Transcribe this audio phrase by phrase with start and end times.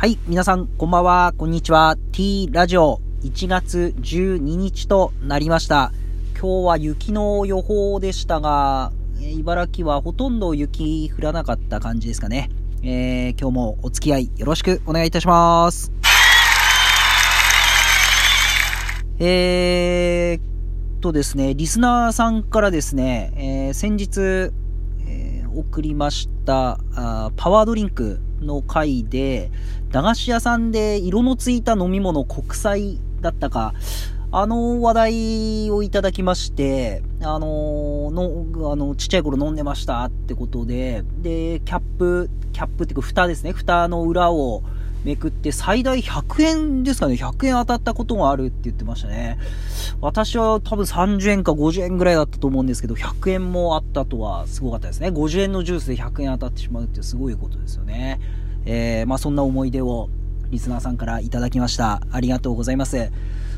[0.00, 1.94] はい、皆さん、こんばんは、こんにちは。
[2.12, 5.92] T ラジオ、1月12日となりました。
[6.32, 12.48] 今日は雪の予報でしたが、茨城はほとんど雪降らなかった感じですかね。
[12.82, 15.92] えー、今日もお付き合いよろしくお願いいたします。
[19.18, 24.50] えーとですね、リスナーさんからですね、えー先日、
[25.54, 26.78] 送りました。
[26.94, 29.50] あパワードリンクの回で、
[29.90, 33.74] 駄菓子屋さんで色のついた飲み物国際だったか、
[34.32, 44.62] あの話題をいただきまして、あのの、あの、ちっちゃい頃飲んでましたってことで、で、キャップ、キャップっていうか蓋ですね、蓋の裏を
[45.04, 49.38] めくって最大100円ですかね、100円当たったことがあるって言ってましたね。
[50.00, 55.08] 私は多分30円か50円ぐらいだったと思うんですけど、100円もあったとはすごかったですね。
[55.08, 58.20] 50円のジュースで100円当たってしまうってすごいことですよね。
[58.66, 60.10] えー、まあそんな思い出を
[60.50, 62.02] リスナーさんからいただきました。
[62.10, 63.10] ありがとうございます。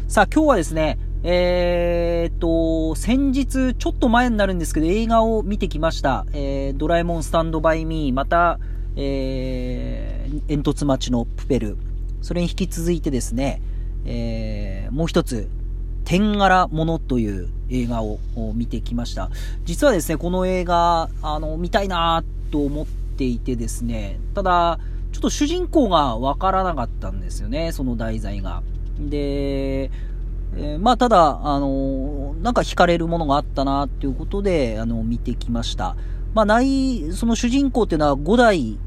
[0.08, 6.26] さあ今日はですね、えーっと、先日、ちょっと前になるんですけど、映画を見てきました。
[6.32, 8.58] えー、ドラえもんスタンドバイミー、また、
[8.96, 10.11] えー、
[10.48, 11.76] 煙突町のプペル。
[12.20, 13.60] それに引き続いてですね、
[14.04, 15.48] えー、もう一つ、
[16.04, 18.18] 天柄物という映画を
[18.54, 19.30] 見てきました。
[19.64, 24.78] 実はですね、この映画、あの、見たいなと思っていてですね、ただ、
[25.12, 28.62] ちょっと主人公がわからなかったんですよね、その題材が。
[28.98, 35.96] で、えーまあ、ただ、あのなんか惹かれるものがあったな、っていうことで、あの、見てきました。
[36.34, 38.78] まあ、ない、その主人公っていうのは、五代、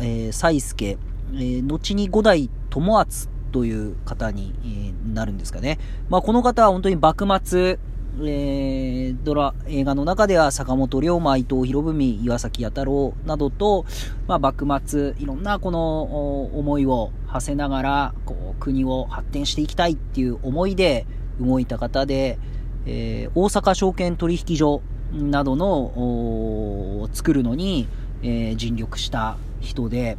[0.00, 0.98] えー、才助、
[1.34, 5.78] えー後に五代友厚という方に、えーなるんですかね。
[6.08, 7.78] まあ、この方は本当に幕末、
[8.20, 13.84] えードラ、映画の中では坂本龍馬、伊藤博文、岩崎弥太郎などと、
[14.28, 16.02] まあ、幕末、いろんなこの
[16.56, 21.04] 思いを馳せながら、こう、国を発展していきたいっていう思いで
[21.40, 22.38] 動いた方で、
[22.86, 24.82] えー大阪証券取引所
[25.12, 27.88] などの、作るのに、
[28.22, 30.16] えー尽力した人で、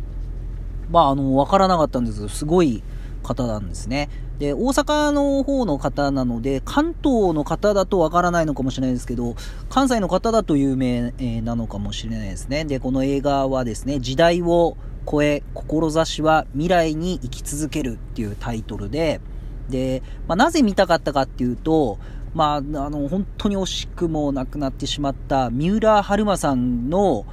[0.92, 2.84] まあ、あの、わからなかったんですけど、すごい
[3.24, 4.09] 方なんですね。
[4.40, 9.36] で、大阪の方の方なので、関東の方だとわからないのかもしれないですけど、
[9.70, 12.66] 関西の方だと有名えなのかもしれないですね。
[12.66, 14.75] で、この映画はですね、時代を
[15.10, 19.22] 超え、志は未来に生き続けるっていうタイトルで、
[19.70, 21.98] で、まあ、なぜ見たかったかっていうと、
[22.33, 27.25] まあ、あの、本当に惜しくも亡くなってしまった三浦春馬さんの、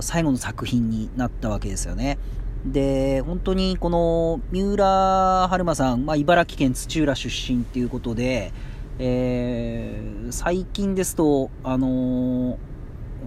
[0.00, 2.18] 最後の作品になったわけですよね。
[2.64, 8.52] で、本当にこの三浦春馬さん、まあ、茨城県土浦出身っていうことで、
[8.98, 12.56] えー最近ですと、あのー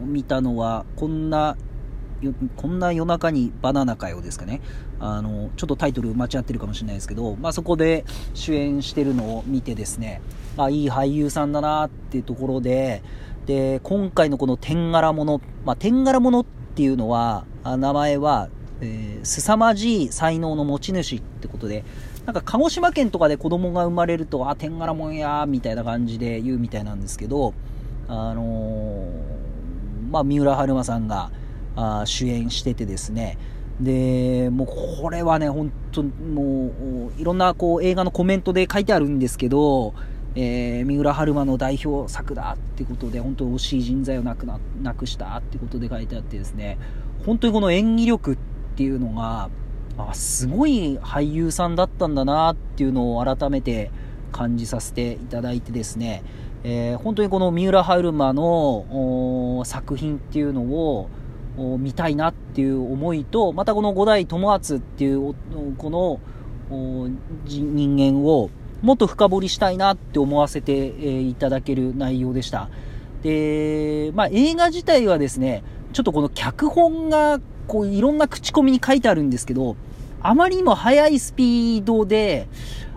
[0.06, 1.58] 見たのは、こんな、
[2.56, 4.62] こんな夜中にバナナかよですかね。
[5.00, 10.22] あの、ちょっとタイトル間違ってるかもしれないですけど、まあ、そこで主演してるのを見てですね、
[10.58, 13.04] あ、いい俳優さんだなっていうところで、
[13.46, 18.50] で、今回のこの天柄物、まあ、天柄物っていうのは、あ名前は、
[18.82, 21.84] えー、凄まじい才能の持ち主ってことで、
[22.26, 27.54] なんか鹿児島県とかで子供が生まれると、あ、天柄物やみたいな感じで言うみたいなんですけど、
[28.08, 29.38] あのー
[30.10, 31.32] まあ、三浦春馬さんが
[31.76, 33.38] あ主演しててですね、
[33.82, 34.68] で、もう
[35.02, 36.72] これはね、本当も
[37.18, 39.94] う、いろんなこう映画のコメントで書いてあるんですけど、
[40.36, 46.78] えー三浦春馬の代表作だってことで、本当に惜しい人材をなくななくしたってことで書いてあってですね、
[47.26, 48.38] 本当にこの演技力っ
[48.76, 49.50] ていうのが、
[49.98, 53.92] あすごい俳優さんだったんだなっていうのを改めて
[54.32, 56.24] 感じさせていただいてですね、
[56.64, 61.10] えー本当にこの三浦春馬の作品っていうのを
[61.58, 65.34] 見たいなっていう思いと、またこの五代友厚っていう
[65.78, 66.20] この
[67.46, 68.50] 人間を
[68.82, 72.70] もっと深掘りしたいなって思わせて、いただける内容でした。
[73.24, 75.64] で、まあ映画自体はですね、
[75.94, 79.76] ちょっとこの脚本がこういろんな口コミに書いてあるんですけど、
[80.22, 82.48] あまりにも速いスピードで、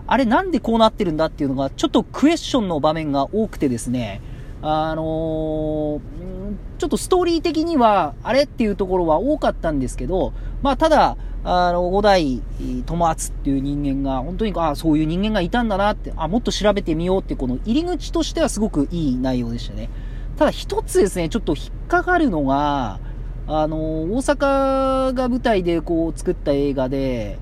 [0.05, 4.21] あれなんでこうなってるんだっていうのが、ちょっとクエスチョンの場面が多くてですね、
[4.61, 6.40] あのー
[6.81, 10.33] ちょっとストーリー的には、あれっていうところは多かったんですけど、
[10.63, 12.41] まあ、ただ、あの、五代
[12.87, 19.91] 友厚っていう人間が、本当に、ああそういう人間がいたんだなって、あ、もっと調べてみようって、この入り口としてはすごくいい内容でしたね。
[20.37, 22.99] ただ一つですね、ちょっと引っかかるのが、
[23.45, 27.37] あの、大阪が舞台でこう作った映画で、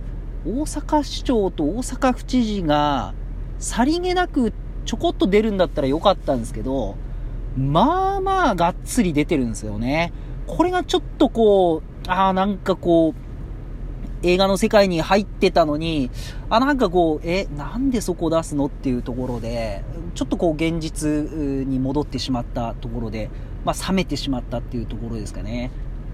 [0.45, 3.13] 大阪市長と大阪府知事が、
[3.57, 4.51] さりげなく
[4.83, 6.97] ちょこっと出るんだったらよかったんですけど、
[7.59, 10.13] まあまあがっつり出てるんですよね。
[10.47, 13.13] これがちょっとこう、ああ、なんかこう、
[14.23, 16.09] 映画の世界に入ってたのに、
[16.49, 19.83] あ、なんかこう、え、なんでそこ出すのっていうところで、
[20.15, 21.07] ちょっとこう現実
[21.67, 23.29] に戻ってしまったところで、
[23.65, 25.71] まあ冷めてしまったっていうところですかね。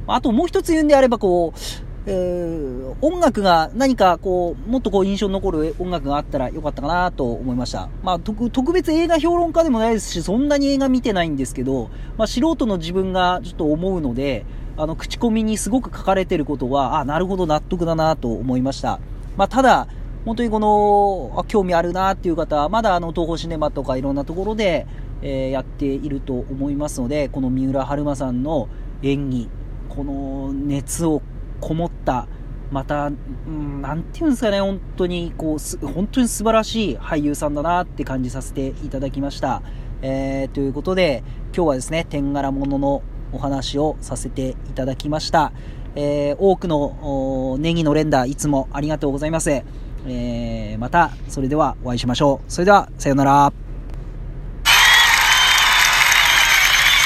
[0.08, 1.60] あともう一つ言うんであればこう、
[2.08, 7.90] えー、音楽が何かこう、もっとこう印象に残る音楽があったらよかったかなと思いました。
[8.04, 14.46] まあ特、特別映画評論家でもないですし、そんなに映画見てないんですけど、まあ素人の自分がちょっと思うので、
[14.78, 19.00] あの、口コミにすごく書かれてることは、あ、なるほど納得だなと思いました。
[19.38, 19.88] まあ、ただ、
[20.26, 24.86] 本当にこの、あ興味あるなっていう方は、まだあの、東宝シネマとかいろんなところで、
[25.22, 28.68] えー、やっていると思いますので、この三浦春馬さんの
[29.02, 29.50] 演技、
[29.90, 31.22] この熱を
[31.62, 32.28] こもった、
[32.72, 33.12] また、う
[33.50, 39.62] ん、なんていうんですかね、本当に、こう、本当に素晴らしい俳優さんだなって感じさせていただきました。
[40.02, 41.24] えー、ということで、
[41.56, 45.52] 今日はですね、天柄物のお話をさせていただきました。
[45.96, 49.64] えー、多くのネギの連打いつもありがとうございます。
[50.08, 52.52] えー、また、それではお会いしましょう。
[52.52, 53.65] それでは、さようなら。